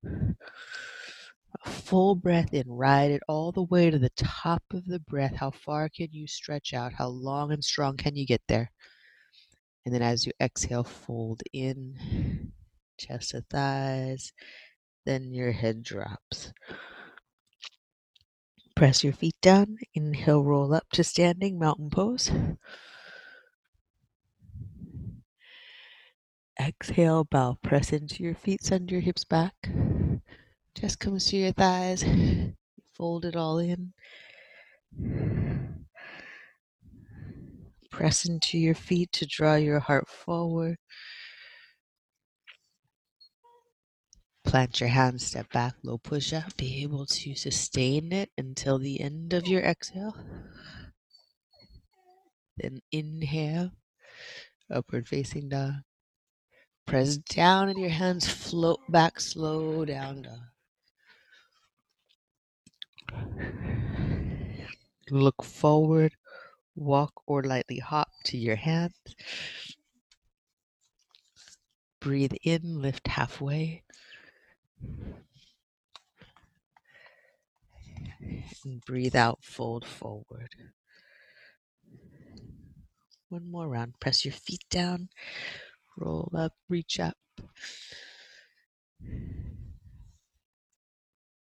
A 0.05 1.69
full 1.69 2.15
breath 2.15 2.55
in, 2.55 2.71
ride 2.71 3.11
it 3.11 3.23
all 3.29 3.53
the 3.53 3.63
way 3.65 3.91
to 3.91 3.99
the 3.99 4.11
top 4.17 4.63
of 4.73 4.87
the 4.87 5.01
breath. 5.01 5.35
How 5.35 5.51
far 5.51 5.89
can 5.89 6.09
you 6.11 6.27
stretch 6.27 6.73
out? 6.73 6.95
How 6.95 7.09
long 7.09 7.53
and 7.53 7.63
strong 7.63 7.97
can 7.97 8.17
you 8.17 8.27
get 8.27 8.43
there? 8.49 8.71
And 9.85 9.95
then 9.95 10.03
as 10.03 10.27
you 10.27 10.33
exhale, 10.41 10.85
fold 10.85 11.43
in, 11.53 12.53
chest 12.99 13.31
to 13.31 13.43
thighs, 13.51 14.33
then 15.05 15.33
your 15.33 15.53
head 15.53 15.83
drops. 15.83 16.53
Press 18.77 19.05
your 19.05 19.13
feet 19.13 19.37
down. 19.43 19.79
Inhale, 19.95 20.43
roll 20.43 20.75
up 20.75 20.89
to 20.93 21.05
standing 21.05 21.59
mountain 21.59 21.91
pose. 21.91 22.31
Exhale, 26.61 27.25
bow. 27.25 27.59
Press 27.63 27.93
into 27.93 28.23
your 28.23 28.35
feet, 28.35 28.63
send 28.63 28.91
your 28.91 29.01
hips 29.01 29.25
back. 29.25 29.55
Chest 30.77 31.01
comes 31.01 31.27
to 31.27 31.37
your 31.37 31.53
thighs. 31.53 32.05
Fold 32.95 33.25
it 33.25 33.37
all 33.37 33.59
in. 33.59 33.93
Press 37.93 38.25
into 38.25 38.59
your 38.59 38.75
feet 38.75 39.13
to 39.13 39.27
draw 39.27 39.55
your 39.55 39.79
heart 39.79 40.09
forward. 40.09 40.77
Plant 44.45 44.81
your 44.81 44.89
hands, 44.89 45.27
step 45.27 45.53
back, 45.53 45.75
low 45.85 45.99
push 45.99 46.33
up. 46.33 46.57
Be 46.57 46.83
able 46.83 47.07
to 47.07 47.35
sustain 47.35 48.13
it 48.13 48.31
until 48.39 48.79
the 48.79 49.01
end 49.01 49.35
of 49.35 49.47
your 49.47 49.63
exhale. 49.63 50.17
Then 52.57 52.81
inhale, 52.91 53.73
upward 54.71 55.07
facing 55.07 55.51
dog. 55.51 55.73
Press 56.87 57.19
down 57.19 57.69
and 57.69 57.79
your 57.79 57.91
hands 57.91 58.27
float 58.29 58.81
back, 58.89 59.21
slow 59.21 59.85
down 59.85 60.23
dog. 60.23 60.41
Look 65.11 65.43
forward, 65.43 66.15
walk 66.75 67.23
or 67.27 67.43
lightly 67.43 67.79
hop 67.79 68.09
to 68.25 68.37
your 68.37 68.57
hands. 68.57 68.95
Breathe 72.01 72.35
in, 72.43 72.83
lift 72.83 73.09
halfway. 73.09 73.83
And 78.65 78.85
breathe 78.85 79.17
out, 79.17 79.39
fold 79.43 79.85
forward. 79.85 80.51
One 83.29 83.51
more 83.51 83.69
round. 83.69 83.99
Press 83.99 84.25
your 84.25 84.33
feet 84.35 84.65
down, 84.71 85.09
roll 85.97 86.31
up, 86.37 86.53
reach 86.69 87.01
up. 87.01 87.17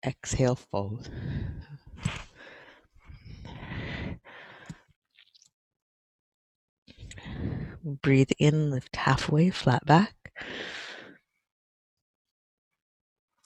Exhale, 0.06 0.56
fold. 0.56 1.10
Breathe 7.84 8.32
in, 8.40 8.72
lift 8.72 8.96
halfway, 8.96 9.50
flat 9.50 9.86
back. 9.86 10.32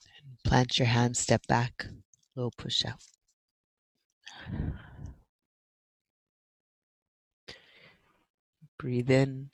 And 0.04 0.38
plant 0.44 0.78
your 0.78 0.88
hands, 0.88 1.18
step 1.18 1.48
back, 1.48 1.88
low 2.36 2.52
push 2.56 2.86
out. 2.86 3.02
Breathe 8.78 9.10
in. 9.10 9.50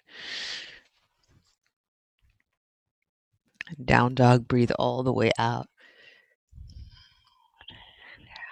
Down 3.84 4.16
dog, 4.16 4.50
breathe 4.50 4.72
all 4.78 5.04
the 5.04 5.13
way 5.13 5.32
out. 5.40 5.68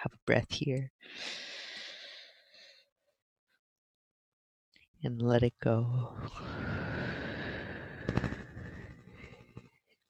Have 0.02 0.14
a 0.14 0.18
breath 0.24 0.50
here. 0.50 0.90
And 5.04 5.20
let 5.20 5.42
it 5.42 5.54
go. 5.60 6.10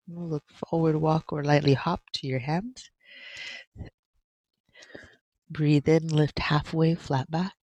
Look 0.07 0.45
forward, 0.69 0.97
walk, 0.97 1.33
or 1.33 1.43
lightly 1.43 1.73
hop 1.73 2.03
to 2.15 2.27
your 2.27 2.41
hands. 2.41 2.91
Breathe 5.49 5.89
in, 5.89 6.09
lift 6.09 6.39
halfway, 6.39 6.95
flat 6.95 7.31
back. 7.31 7.55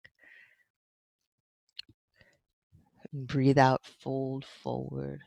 And 3.12 3.26
breathe 3.26 3.58
out, 3.58 3.82
fold 3.84 4.44
forward. 4.44 5.20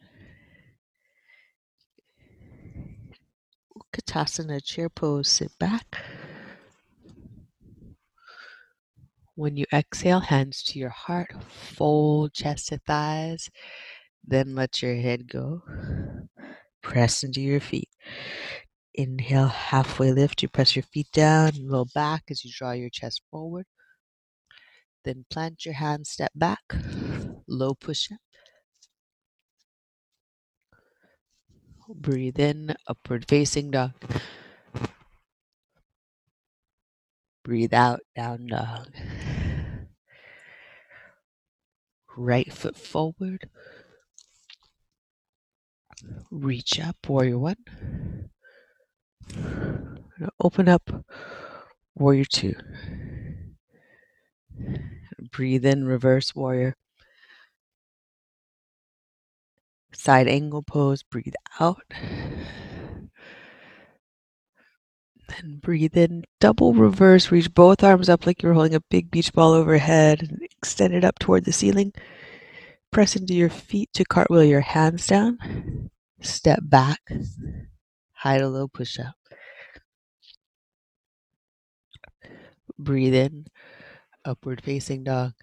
Utkatasana, 3.77 4.63
chair 4.63 4.89
pose, 4.89 5.27
sit 5.27 5.51
back. 5.59 6.03
When 9.35 9.57
you 9.57 9.65
exhale, 9.73 10.19
hands 10.19 10.63
to 10.63 10.79
your 10.79 10.89
heart, 10.89 11.31
fold 11.43 12.33
chest 12.33 12.67
to 12.69 12.77
thighs, 12.77 13.49
then 14.25 14.55
let 14.55 14.81
your 14.81 14.95
head 14.95 15.27
go. 15.27 15.63
Press 16.81 17.23
into 17.23 17.41
your 17.41 17.59
feet. 17.59 17.89
Inhale, 18.93 19.47
halfway 19.47 20.11
lift. 20.11 20.41
You 20.41 20.49
press 20.49 20.75
your 20.75 20.83
feet 20.83 21.11
down, 21.13 21.51
low 21.57 21.85
back 21.85 22.23
as 22.29 22.43
you 22.43 22.51
draw 22.53 22.71
your 22.71 22.89
chest 22.89 23.21
forward. 23.31 23.65
Then 25.03 25.25
plant 25.29 25.65
your 25.65 25.75
hands, 25.75 26.09
step 26.09 26.31
back, 26.35 26.61
low 27.47 27.73
push 27.73 28.11
up. 28.11 28.19
Breathe 31.89 32.39
in, 32.39 32.75
upward 32.87 33.27
facing 33.27 33.71
dog. 33.71 33.93
Breathe 37.43 37.73
out, 37.73 38.01
down 38.15 38.47
dog. 38.47 38.89
Right 42.15 42.51
foot 42.51 42.77
forward. 42.77 43.49
Reach 46.29 46.79
up, 46.79 46.97
warrior 47.07 47.39
one. 47.39 47.57
Open 50.39 50.67
up, 50.67 51.05
warrior 51.95 52.25
two. 52.25 52.55
Breathe 55.31 55.65
in, 55.65 55.85
reverse 55.85 56.35
warrior. 56.35 56.75
Side 59.93 60.27
angle 60.27 60.63
pose, 60.63 61.03
breathe 61.03 61.33
out. 61.59 61.83
Then 65.31 65.59
breathe 65.61 65.95
in, 65.95 66.25
double 66.39 66.73
reverse, 66.73 67.31
reach 67.31 67.53
both 67.53 67.83
arms 67.83 68.09
up 68.09 68.25
like 68.25 68.41
you're 68.41 68.53
holding 68.53 68.75
a 68.75 68.81
big 68.89 69.09
beach 69.11 69.31
ball 69.31 69.53
overhead 69.53 70.21
and 70.23 70.41
extend 70.41 70.93
it 70.93 71.05
up 71.05 71.19
toward 71.19 71.45
the 71.45 71.53
ceiling. 71.53 71.93
Press 72.91 73.15
into 73.15 73.33
your 73.33 73.49
feet 73.49 73.89
to 73.93 74.03
cartwheel 74.03 74.43
your 74.43 74.61
hands 74.61 75.07
down. 75.07 75.89
Step 76.21 76.59
back, 76.63 76.99
high 78.11 78.39
to 78.39 78.47
low 78.47 78.67
push 78.67 78.99
up. 78.99 79.15
Breathe 82.77 83.13
in, 83.13 83.45
upward 84.25 84.61
facing 84.61 85.03
dog. 85.05 85.33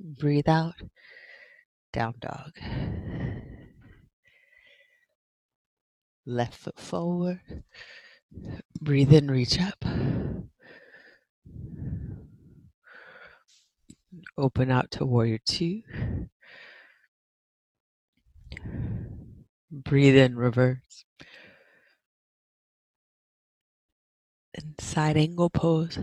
Breathe 0.00 0.48
out, 0.48 0.74
down 1.92 2.14
dog. 2.20 2.52
Left 6.24 6.54
foot 6.54 6.78
forward. 6.78 7.40
Breathe 8.80 9.12
in, 9.12 9.30
reach 9.30 9.60
up. 9.60 9.84
Open 14.38 14.70
out 14.70 14.90
to 14.92 15.04
warrior 15.04 15.38
two. 15.44 15.82
Breathe 19.70 20.16
in, 20.16 20.36
reverse. 20.36 21.04
And 24.54 24.74
side 24.78 25.16
angle 25.16 25.50
pose. 25.50 25.98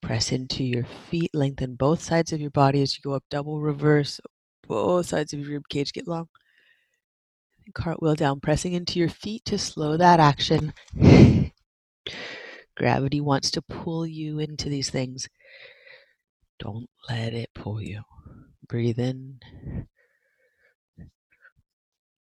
Press 0.00 0.32
into 0.32 0.64
your 0.64 0.84
feet, 0.84 1.30
lengthen 1.32 1.76
both 1.76 2.02
sides 2.02 2.32
of 2.32 2.40
your 2.40 2.50
body 2.50 2.82
as 2.82 2.96
you 2.96 3.02
go 3.02 3.14
up 3.14 3.24
double 3.30 3.60
reverse. 3.60 4.20
Both 4.66 5.06
sides 5.06 5.32
of 5.32 5.40
your 5.40 5.50
rib 5.52 5.68
cage 5.68 5.92
get 5.92 6.08
long. 6.08 6.28
Cartwheel 7.74 8.16
down, 8.16 8.40
pressing 8.40 8.72
into 8.72 8.98
your 8.98 9.08
feet 9.08 9.44
to 9.46 9.58
slow 9.58 9.96
that 9.96 10.20
action. 10.20 10.72
Gravity 12.76 13.20
wants 13.20 13.50
to 13.52 13.62
pull 13.62 14.06
you 14.06 14.38
into 14.38 14.68
these 14.68 14.90
things. 14.90 15.28
Don't 16.58 16.88
let 17.08 17.34
it 17.34 17.50
pull 17.54 17.80
you. 17.82 18.02
Breathe 18.66 18.98
in. 18.98 19.40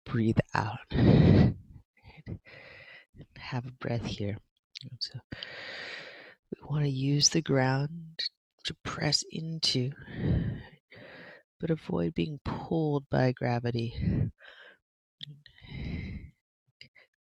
Breathe 0.05 0.39
out. 0.55 0.79
Have 3.39 3.67
a 3.67 3.73
breath 3.73 4.05
here. 4.05 4.37
So 5.01 5.19
we 6.53 6.69
want 6.69 6.85
to 6.85 6.91
use 6.91 7.29
the 7.31 7.43
ground 7.43 8.25
to 8.65 8.75
press 8.85 9.25
into, 9.31 9.93
but 11.61 11.71
avoid 11.71 12.15
being 12.15 12.41
pulled 12.45 13.09
by 13.11 13.33
gravity. 13.33 14.31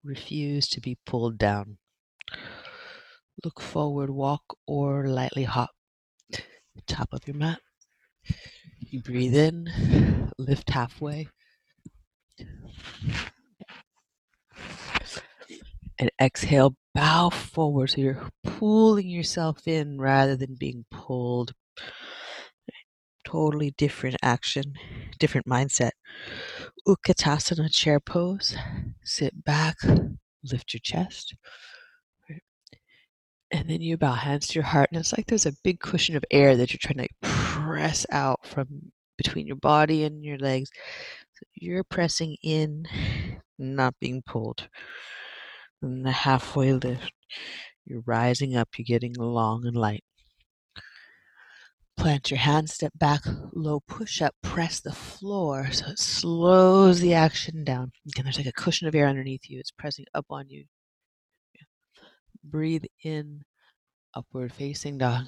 Refuse 0.04 0.66
to 0.68 0.80
be 0.80 0.98
pulled 1.06 1.38
down. 1.38 1.78
Look 3.44 3.60
forward, 3.60 4.10
walk, 4.10 4.42
or 4.66 5.06
lightly 5.06 5.44
hop. 5.44 5.70
Top 6.86 7.08
of 7.12 7.26
your 7.26 7.36
mat. 7.36 7.60
You 8.78 9.00
breathe 9.00 9.34
in, 9.34 10.30
lift 10.38 10.70
halfway. 10.70 11.28
And 15.98 16.10
exhale, 16.20 16.74
bow 16.94 17.30
forward. 17.30 17.90
So 17.90 18.00
you're 18.00 18.28
pulling 18.42 19.08
yourself 19.08 19.66
in 19.68 20.00
rather 20.00 20.36
than 20.36 20.56
being 20.58 20.84
pulled. 20.90 21.54
Totally 23.24 23.72
different 23.78 24.16
action, 24.22 24.74
different 25.18 25.46
mindset. 25.46 25.92
Utkatasana 26.86 27.72
chair 27.72 28.00
pose. 28.00 28.56
Sit 29.04 29.44
back, 29.44 29.76
lift 30.44 30.74
your 30.74 30.80
chest. 30.82 31.34
And 33.50 33.68
then 33.68 33.82
you 33.82 33.98
bow 33.98 34.14
hands 34.14 34.46
to 34.48 34.54
your 34.54 34.64
heart, 34.64 34.88
and 34.90 34.98
it's 34.98 35.12
like 35.12 35.26
there's 35.26 35.44
a 35.44 35.52
big 35.62 35.78
cushion 35.80 36.16
of 36.16 36.24
air 36.30 36.56
that 36.56 36.72
you're 36.72 36.78
trying 36.80 37.06
to 37.06 37.14
press 37.20 38.06
out 38.10 38.46
from 38.46 38.92
between 39.18 39.46
your 39.46 39.56
body 39.56 40.04
and 40.04 40.24
your 40.24 40.38
legs. 40.38 40.70
So 41.34 41.44
you're 41.54 41.84
pressing 41.84 42.36
in, 42.42 42.86
not 43.58 43.94
being 44.00 44.22
pulled. 44.22 44.68
And 45.82 46.04
the 46.06 46.12
halfway 46.12 46.72
lift, 46.72 47.12
you're 47.84 48.02
rising 48.06 48.56
up, 48.56 48.70
you're 48.76 48.84
getting 48.86 49.14
long 49.14 49.66
and 49.66 49.76
light. 49.76 50.04
Plant 52.02 52.32
your 52.32 52.38
hands, 52.40 52.74
step 52.74 52.90
back, 52.96 53.20
low 53.52 53.78
push 53.78 54.20
up, 54.20 54.34
press 54.42 54.80
the 54.80 54.90
floor 54.90 55.68
so 55.70 55.86
it 55.86 56.00
slows 56.00 56.98
the 56.98 57.14
action 57.14 57.62
down. 57.62 57.92
Again, 58.08 58.24
there's 58.24 58.38
like 58.38 58.46
a 58.48 58.52
cushion 58.52 58.88
of 58.88 58.94
air 58.96 59.06
underneath 59.06 59.48
you, 59.48 59.60
it's 59.60 59.70
pressing 59.70 60.06
up 60.12 60.26
on 60.28 60.48
you. 60.48 60.64
Breathe 62.42 62.86
in, 63.04 63.44
upward 64.16 64.52
facing 64.52 64.98
dog. 64.98 65.26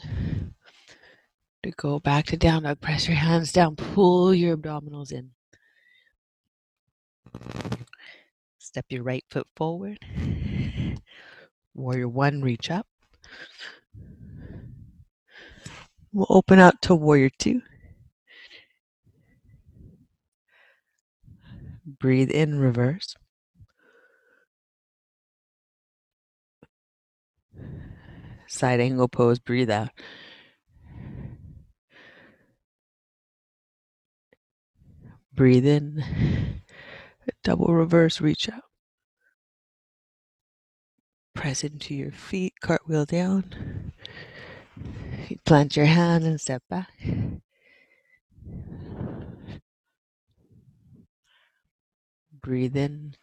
to 1.62 1.70
go 1.76 2.00
back 2.00 2.26
to 2.26 2.36
down 2.36 2.64
dog. 2.64 2.80
Press 2.80 3.06
your 3.06 3.18
hands 3.18 3.52
down, 3.52 3.76
pull 3.76 4.34
your 4.34 4.56
abdominals 4.56 5.12
in. 5.12 5.30
Step 8.58 8.86
your 8.88 9.04
right 9.04 9.24
foot 9.30 9.46
forward. 9.54 10.00
Warrior 11.72 12.08
one, 12.08 12.42
reach 12.42 12.68
up. 12.68 12.88
We'll 16.14 16.26
open 16.30 16.60
out 16.60 16.80
to 16.82 16.94
warrior 16.94 17.28
two. 17.28 17.60
Breathe 21.84 22.30
in, 22.30 22.60
reverse. 22.60 23.16
Side 28.46 28.78
angle 28.78 29.08
pose, 29.08 29.40
breathe 29.40 29.70
out. 29.70 29.90
Breathe 35.34 35.66
in. 35.66 36.62
Double 37.42 37.74
reverse, 37.74 38.20
reach 38.20 38.48
out. 38.48 38.62
Press 41.34 41.64
into 41.64 41.92
your 41.92 42.12
feet, 42.12 42.52
cartwheel 42.60 43.04
down. 43.04 43.92
Plant 45.44 45.76
your 45.76 45.86
hand 45.86 46.24
and 46.24 46.40
step 46.40 46.62
back. 46.68 46.90
Breathe 52.40 52.76
in. 52.76 53.14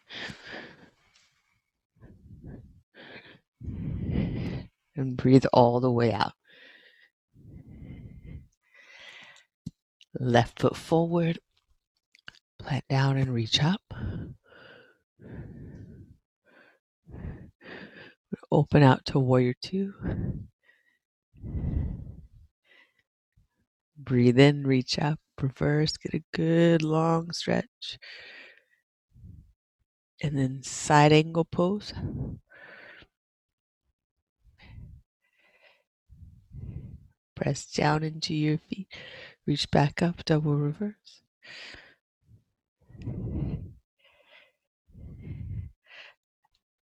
And 4.96 5.16
breathe 5.16 5.44
all 5.52 5.80
the 5.80 5.90
way 5.90 6.12
out. 6.12 6.32
Left 10.18 10.60
foot 10.60 10.76
forward. 10.76 11.38
Plant 12.58 12.84
down 12.88 13.16
and 13.16 13.32
reach 13.32 13.62
up. 13.62 13.80
Open 18.50 18.82
out 18.82 19.04
to 19.06 19.18
warrior 19.18 19.54
two. 19.62 19.94
Breathe 23.96 24.38
in, 24.38 24.66
reach 24.66 24.98
up, 24.98 25.20
reverse, 25.40 25.96
get 25.96 26.14
a 26.14 26.24
good 26.32 26.82
long 26.82 27.30
stretch. 27.32 27.98
And 30.22 30.36
then 30.38 30.62
side 30.62 31.12
angle 31.12 31.44
pose. 31.44 31.92
Press 37.34 37.66
down 37.66 38.02
into 38.02 38.34
your 38.34 38.58
feet. 38.58 38.88
Reach 39.46 39.70
back 39.70 40.00
up, 40.02 40.24
double 40.24 40.54
reverse. 40.54 41.22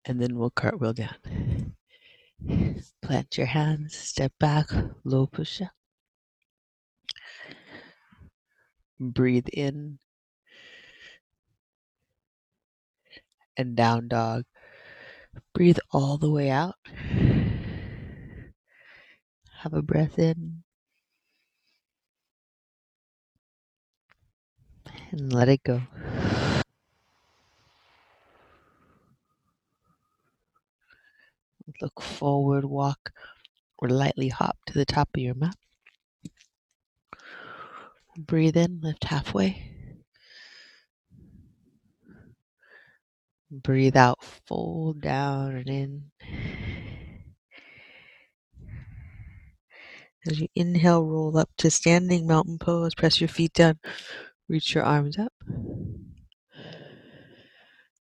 And 0.05 0.19
then 0.21 0.37
we'll 0.37 0.51
cartwheel 0.51 0.93
down. 0.93 1.75
Plant 3.01 3.37
your 3.37 3.47
hands, 3.47 3.95
step 3.95 4.33
back, 4.39 4.69
low 5.03 5.27
push 5.27 5.61
up. 5.61 5.78
Breathe 8.99 9.47
in 9.53 9.99
and 13.55 13.75
down 13.75 14.07
dog. 14.07 14.43
Breathe 15.53 15.77
all 15.91 16.17
the 16.17 16.29
way 16.29 16.49
out. 16.49 16.75
Have 19.61 19.73
a 19.73 19.81
breath 19.81 20.17
in 20.17 20.63
and 25.11 25.33
let 25.33 25.49
it 25.49 25.63
go. 25.63 25.81
Look 31.81 32.01
forward, 32.01 32.65
walk, 32.65 33.11
or 33.77 33.89
lightly 33.89 34.29
hop 34.29 34.57
to 34.67 34.73
the 34.73 34.85
top 34.85 35.09
of 35.15 35.21
your 35.21 35.35
mat. 35.35 35.55
Breathe 38.25 38.57
in, 38.57 38.81
lift 38.81 39.05
halfway. 39.05 39.71
Breathe 43.49 43.95
out, 43.95 44.21
fold 44.45 45.01
down 45.01 45.55
and 45.55 45.67
in. 45.69 46.11
As 50.27 50.39
you 50.41 50.47
inhale, 50.53 51.03
roll 51.05 51.37
up 51.37 51.49
to 51.59 51.71
standing 51.71 52.27
mountain 52.27 52.59
pose. 52.59 52.93
Press 52.93 53.21
your 53.21 53.29
feet 53.29 53.53
down, 53.53 53.79
reach 54.49 54.75
your 54.75 54.83
arms 54.83 55.17
up. 55.17 55.33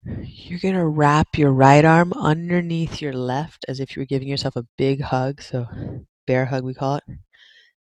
You're 0.06 0.60
going 0.60 0.76
to 0.76 0.86
wrap 0.86 1.38
your 1.38 1.52
right 1.52 1.84
arm 1.84 2.14
underneath 2.14 3.02
your 3.02 3.14
left 3.14 3.66
as 3.68 3.80
if 3.80 3.96
you 3.96 4.02
were 4.02 4.06
giving 4.06 4.28
yourself 4.28 4.56
a 4.56 4.68
big 4.78 5.02
hug. 5.02 5.42
So, 5.42 5.66
bear 6.28 6.46
hug, 6.46 6.64
we 6.64 6.74
call 6.76 6.98
it. 6.98 7.04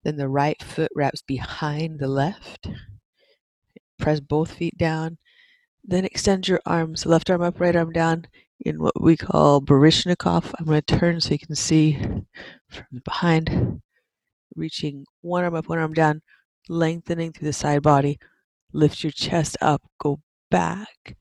Then 0.03 0.17
the 0.17 0.27
right 0.27 0.61
foot 0.61 0.91
wraps 0.95 1.21
behind 1.21 1.99
the 1.99 2.07
left. 2.07 2.67
Press 3.99 4.19
both 4.19 4.53
feet 4.53 4.77
down. 4.77 5.17
Then 5.83 6.05
extend 6.05 6.47
your 6.47 6.61
arms, 6.65 7.05
left 7.05 7.29
arm 7.29 7.41
up, 7.41 7.59
right 7.59 7.75
arm 7.75 7.91
down 7.91 8.27
in 8.59 8.81
what 8.81 9.01
we 9.01 9.17
call 9.17 9.61
Baryshnikov. 9.61 10.53
I'm 10.57 10.65
going 10.65 10.81
to 10.81 10.95
turn 10.97 11.19
so 11.21 11.31
you 11.31 11.39
can 11.39 11.55
see 11.55 11.93
from 12.69 13.01
behind, 13.03 13.81
reaching 14.55 15.05
one 15.21 15.43
arm 15.43 15.55
up, 15.55 15.67
one 15.67 15.79
arm 15.79 15.93
down, 15.93 16.21
lengthening 16.69 17.31
through 17.31 17.47
the 17.47 17.53
side 17.53 17.81
body. 17.81 18.19
Lift 18.71 19.03
your 19.03 19.11
chest 19.11 19.57
up, 19.61 19.81
go 19.99 20.19
back 20.49 21.15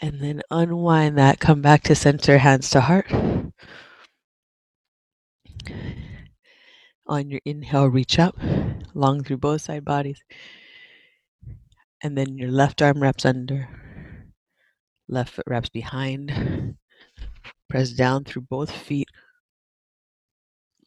and 0.00 0.20
then 0.20 0.42
unwind 0.50 1.18
that. 1.18 1.40
Come 1.40 1.60
back 1.60 1.82
to 1.84 1.94
center, 1.94 2.38
hands 2.38 2.70
to 2.70 2.80
heart. 2.80 3.10
On 7.10 7.28
your 7.28 7.40
inhale, 7.44 7.88
reach 7.88 8.20
up, 8.20 8.36
long 8.94 9.24
through 9.24 9.38
both 9.38 9.62
side 9.62 9.84
bodies. 9.84 10.22
And 12.02 12.16
then 12.16 12.38
your 12.38 12.52
left 12.52 12.80
arm 12.80 13.02
wraps 13.02 13.26
under, 13.26 13.68
left 15.08 15.34
foot 15.34 15.44
wraps 15.48 15.68
behind. 15.68 16.76
Press 17.68 17.90
down 17.90 18.24
through 18.24 18.42
both 18.42 18.70
feet. 18.70 19.08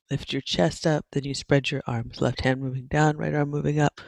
Lift 0.10 0.32
your 0.32 0.42
chest 0.42 0.88
up, 0.88 1.06
then 1.12 1.26
you 1.26 1.34
spread 1.34 1.70
your 1.72 1.82
arms. 1.88 2.22
Left 2.22 2.42
hand 2.42 2.62
moving 2.62 2.88
down, 2.88 3.18
right 3.18 3.34
arm 3.34 3.50
moving 3.50 3.80
up. 3.82 4.00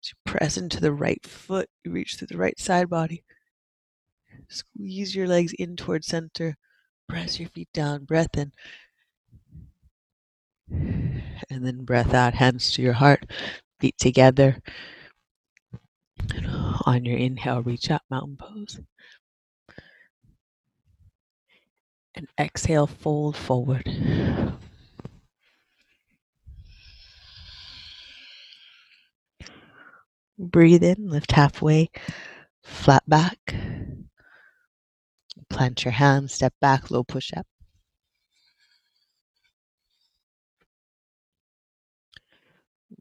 So 0.00 0.12
you 0.14 0.32
press 0.32 0.56
into 0.56 0.80
the 0.80 0.92
right 0.92 1.26
foot, 1.26 1.68
you 1.84 1.90
reach 1.90 2.16
through 2.16 2.28
the 2.28 2.38
right 2.38 2.58
side 2.58 2.88
body. 2.88 3.24
Squeeze 4.48 5.16
your 5.16 5.26
legs 5.26 5.52
in 5.54 5.74
towards 5.74 6.06
center. 6.06 6.56
Press 7.08 7.40
your 7.40 7.48
feet 7.48 7.68
down. 7.74 8.04
Breath 8.04 8.36
in. 8.36 8.52
And 10.70 11.64
then 11.66 11.84
breath 11.84 12.14
out. 12.14 12.34
Hands 12.34 12.72
to 12.72 12.82
your 12.82 12.92
heart. 12.94 13.24
Feet 13.80 13.96
together. 13.98 14.58
And 16.34 16.46
on 16.86 17.04
your 17.04 17.18
inhale, 17.18 17.62
reach 17.62 17.90
up, 17.90 18.02
mountain 18.10 18.36
pose. 18.36 18.80
And 22.14 22.28
exhale, 22.38 22.86
fold 22.86 23.36
forward. 23.36 23.84
Breathe 30.38 30.82
in, 30.82 31.08
lift 31.10 31.32
halfway, 31.32 31.90
flat 32.62 33.02
back. 33.08 33.54
Plant 35.48 35.84
your 35.84 35.92
hands, 35.92 36.34
step 36.34 36.54
back, 36.60 36.90
low 36.90 37.04
push 37.04 37.32
up. 37.36 37.46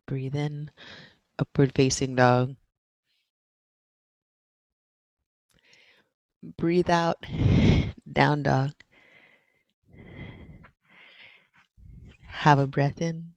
Breathe 0.05 0.35
in, 0.35 0.69
upward 1.39 1.73
facing 1.75 2.15
dog. 2.15 2.55
Breathe 6.57 6.89
out, 6.89 7.25
down 8.11 8.43
dog. 8.43 8.71
Have 12.27 12.59
a 12.59 12.67
breath 12.67 13.01
in. 13.01 13.33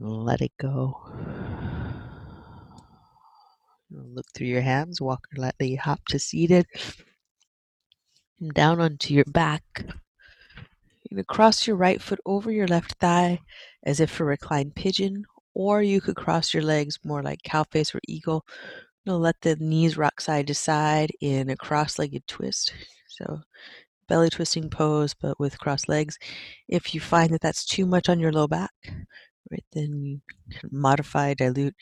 Let 0.00 0.40
it 0.40 0.52
go. 0.58 0.96
Look 3.90 4.26
through 4.34 4.48
your 4.48 4.62
hands, 4.62 5.00
walk 5.00 5.26
lightly 5.36 5.76
hop 5.76 6.00
to 6.08 6.18
seated. 6.18 6.66
Down 8.54 8.80
onto 8.80 9.14
your 9.14 9.24
back. 9.26 9.84
Going 11.10 11.18
to 11.18 11.24
cross 11.24 11.66
your 11.66 11.76
right 11.76 12.00
foot 12.00 12.20
over 12.24 12.52
your 12.52 12.68
left 12.68 12.94
thigh 13.00 13.40
as 13.84 14.00
if 14.00 14.10
for 14.10 14.24
reclined 14.26 14.74
pigeon, 14.76 15.24
or 15.54 15.82
you 15.82 16.00
could 16.00 16.16
cross 16.16 16.54
your 16.54 16.62
legs 16.62 16.98
more 17.04 17.22
like 17.22 17.42
cow 17.42 17.64
face 17.64 17.94
or 17.94 18.00
eagle. 18.08 18.44
You'll 19.04 19.20
let 19.20 19.40
the 19.42 19.56
knees 19.56 19.96
rock 19.96 20.20
side 20.20 20.46
to 20.48 20.54
side 20.54 21.10
in 21.20 21.50
a 21.50 21.56
cross 21.56 21.98
legged 21.98 22.26
twist. 22.28 22.72
So 23.08 23.40
belly 24.08 24.30
twisting 24.30 24.70
pose, 24.70 25.14
but 25.14 25.38
with 25.40 25.58
crossed 25.58 25.88
legs. 25.88 26.18
If 26.68 26.94
you 26.94 27.00
find 27.00 27.30
that 27.32 27.40
that's 27.40 27.64
too 27.64 27.86
much 27.86 28.08
on 28.08 28.20
your 28.20 28.32
low 28.32 28.48
back, 28.48 28.72
right, 29.50 29.64
then 29.72 30.04
you 30.04 30.20
can 30.50 30.70
modify, 30.72 31.34
dilute, 31.34 31.74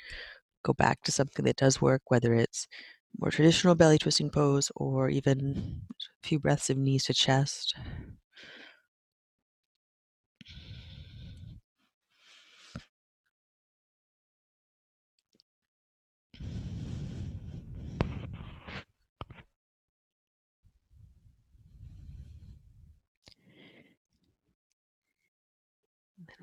go 0.64 0.72
back 0.74 1.02
to 1.04 1.12
something 1.12 1.44
that 1.46 1.56
does 1.56 1.80
work, 1.82 2.02
whether 2.08 2.34
it's 2.34 2.68
more 3.18 3.30
traditional 3.30 3.74
belly 3.74 3.98
twisting 3.98 4.30
pose 4.30 4.70
or 4.76 5.08
even 5.10 5.82
a 6.24 6.28
few 6.28 6.38
breaths 6.38 6.70
of 6.70 6.78
knees 6.78 7.04
to 7.04 7.14
chest. 7.14 7.74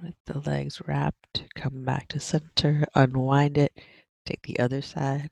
With 0.05 0.15
the 0.25 0.39
legs 0.49 0.81
wrapped, 0.85 1.45
come 1.55 1.83
back 1.83 2.07
to 2.09 2.19
center, 2.19 2.85
unwind 2.93 3.57
it, 3.57 3.73
take 4.25 4.43
the 4.43 4.59
other 4.59 4.81
side. 4.81 5.31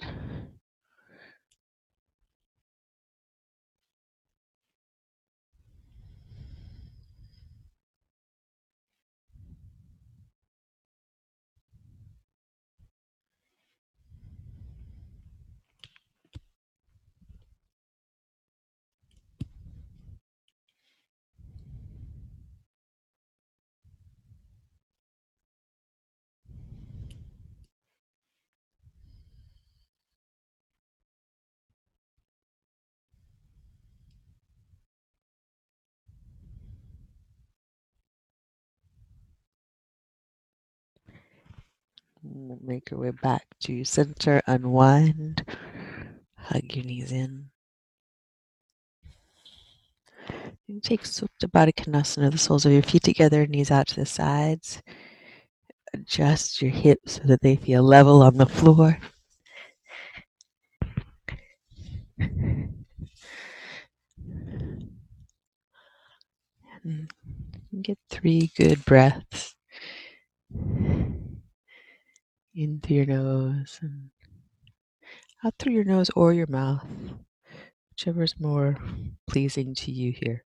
Make 42.24 42.90
your 42.92 43.02
way 43.02 43.12
back 43.12 43.46
to 43.62 43.84
center, 43.84 44.42
unwind, 44.48 45.46
hug 46.38 46.74
your 46.74 46.86
knees 46.86 47.12
in. 47.12 47.50
You 50.68 50.80
take 50.80 51.02
Baddha 51.02 51.74
Konasana, 51.74 52.32
the 52.32 52.38
soles 52.38 52.66
of 52.66 52.72
your 52.72 52.82
feet 52.82 53.04
together, 53.04 53.46
knees 53.46 53.72
out 53.72 53.88
to 53.88 53.96
the 53.96 54.06
sides. 54.06 54.82
Adjust 55.94 56.62
your 56.62 56.72
hips 56.72 57.16
so 57.16 57.24
that 57.26 57.42
they 57.42 57.58
feel 57.58 57.84
level 57.84 58.22
on 58.22 58.38
the 58.38 58.46
floor. 58.46 58.98
And 66.84 67.10
get 67.82 67.98
three 68.10 68.52
good 68.58 68.84
breaths 68.86 69.53
in 72.56 72.80
through 72.82 72.98
your 72.98 73.06
nose 73.06 73.80
and 73.82 74.10
out 75.44 75.54
through 75.60 75.74
your 75.74 75.84
nose 75.84 76.10
or 76.16 76.34
your 76.34 76.48
mouth, 76.48 76.86
whichever 77.92 78.24
is 78.24 78.40
more 78.40 78.78
pleasing 79.28 79.76
to 79.76 79.92
you 79.92 80.12
here. 80.12 80.44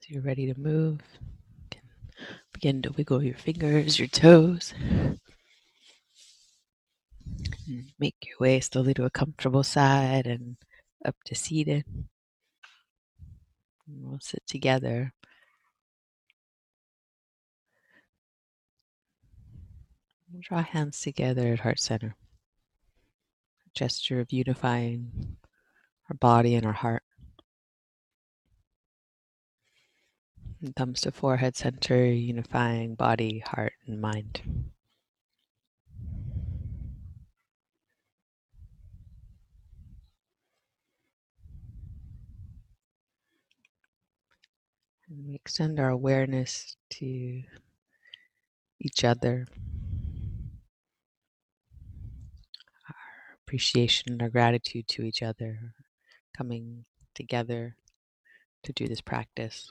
As 0.00 0.08
you're 0.08 0.22
ready 0.22 0.46
to 0.46 0.58
move, 0.58 1.00
you 1.20 1.66
can 1.70 1.82
begin 2.54 2.80
to 2.82 2.92
wiggle 2.92 3.22
your 3.22 3.36
fingers, 3.36 3.98
your 3.98 4.08
toes. 4.08 4.72
Make 7.98 8.16
your 8.26 8.36
way 8.40 8.60
slowly 8.60 8.94
to 8.94 9.04
a 9.04 9.10
comfortable 9.10 9.62
side 9.62 10.26
and 10.26 10.56
up 11.04 11.16
to 11.26 11.34
seated. 11.34 11.84
And 11.86 12.06
we'll 13.86 14.20
sit 14.20 14.42
together. 14.46 15.12
We'll 20.32 20.40
draw 20.42 20.62
hands 20.62 21.00
together 21.00 21.52
at 21.52 21.60
heart 21.60 21.78
center. 21.78 22.16
A 23.66 23.70
gesture 23.74 24.20
of 24.20 24.32
unifying 24.32 25.36
our 26.08 26.16
body 26.16 26.54
and 26.54 26.64
our 26.64 26.72
heart. 26.72 27.02
Thumbs 30.76 31.00
to 31.00 31.10
forehead 31.10 31.56
center, 31.56 32.04
unifying 32.04 32.94
body, 32.94 33.38
heart, 33.38 33.72
and 33.86 34.00
mind. 34.00 34.42
And 45.08 45.26
we 45.26 45.34
extend 45.34 45.80
our 45.80 45.88
awareness 45.88 46.76
to 46.90 47.42
each 48.80 49.02
other, 49.02 49.46
our 52.88 53.38
appreciation 53.42 54.12
and 54.12 54.22
our 54.22 54.28
gratitude 54.28 54.86
to 54.88 55.02
each 55.02 55.22
other, 55.22 55.72
coming 56.36 56.84
together 57.14 57.76
to 58.62 58.72
do 58.72 58.86
this 58.86 59.00
practice 59.00 59.70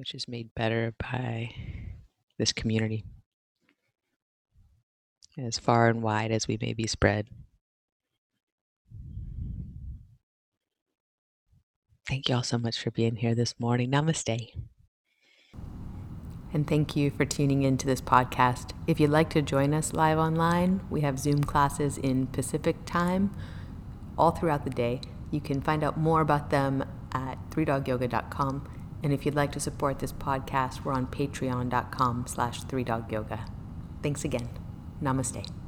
which 0.00 0.14
is 0.14 0.26
made 0.26 0.48
better 0.54 0.94
by 0.98 1.50
this 2.38 2.54
community. 2.54 3.04
As 5.36 5.58
far 5.58 5.88
and 5.88 6.02
wide 6.02 6.32
as 6.32 6.48
we 6.48 6.56
may 6.58 6.72
be 6.72 6.86
spread. 6.86 7.28
Thank 12.08 12.30
you 12.30 12.36
all 12.36 12.42
so 12.42 12.56
much 12.56 12.80
for 12.80 12.90
being 12.90 13.16
here 13.16 13.34
this 13.34 13.54
morning. 13.60 13.90
Namaste. 13.90 14.48
And 16.52 16.66
thank 16.66 16.96
you 16.96 17.10
for 17.10 17.26
tuning 17.26 17.62
in 17.62 17.76
to 17.76 17.86
this 17.86 18.00
podcast. 18.00 18.70
If 18.86 19.00
you'd 19.00 19.10
like 19.10 19.28
to 19.30 19.42
join 19.42 19.74
us 19.74 19.92
live 19.92 20.18
online, 20.18 20.80
we 20.88 21.02
have 21.02 21.18
Zoom 21.18 21.44
classes 21.44 21.98
in 21.98 22.26
Pacific 22.28 22.86
time 22.86 23.36
all 24.16 24.30
throughout 24.30 24.64
the 24.64 24.70
day. 24.70 25.02
You 25.30 25.42
can 25.42 25.60
find 25.60 25.84
out 25.84 25.98
more 25.98 26.22
about 26.22 26.48
them 26.48 26.84
at 27.12 27.38
3dogyoga.com 27.50 28.79
and 29.02 29.12
if 29.12 29.24
you'd 29.24 29.34
like 29.34 29.52
to 29.52 29.60
support 29.60 29.98
this 29.98 30.12
podcast, 30.12 30.84
we're 30.84 30.92
on 30.92 31.06
patreon.com 31.06 32.26
slash 32.26 32.62
3dogyoga. 32.64 33.48
Thanks 34.02 34.24
again. 34.24 34.48
Namaste. 35.02 35.59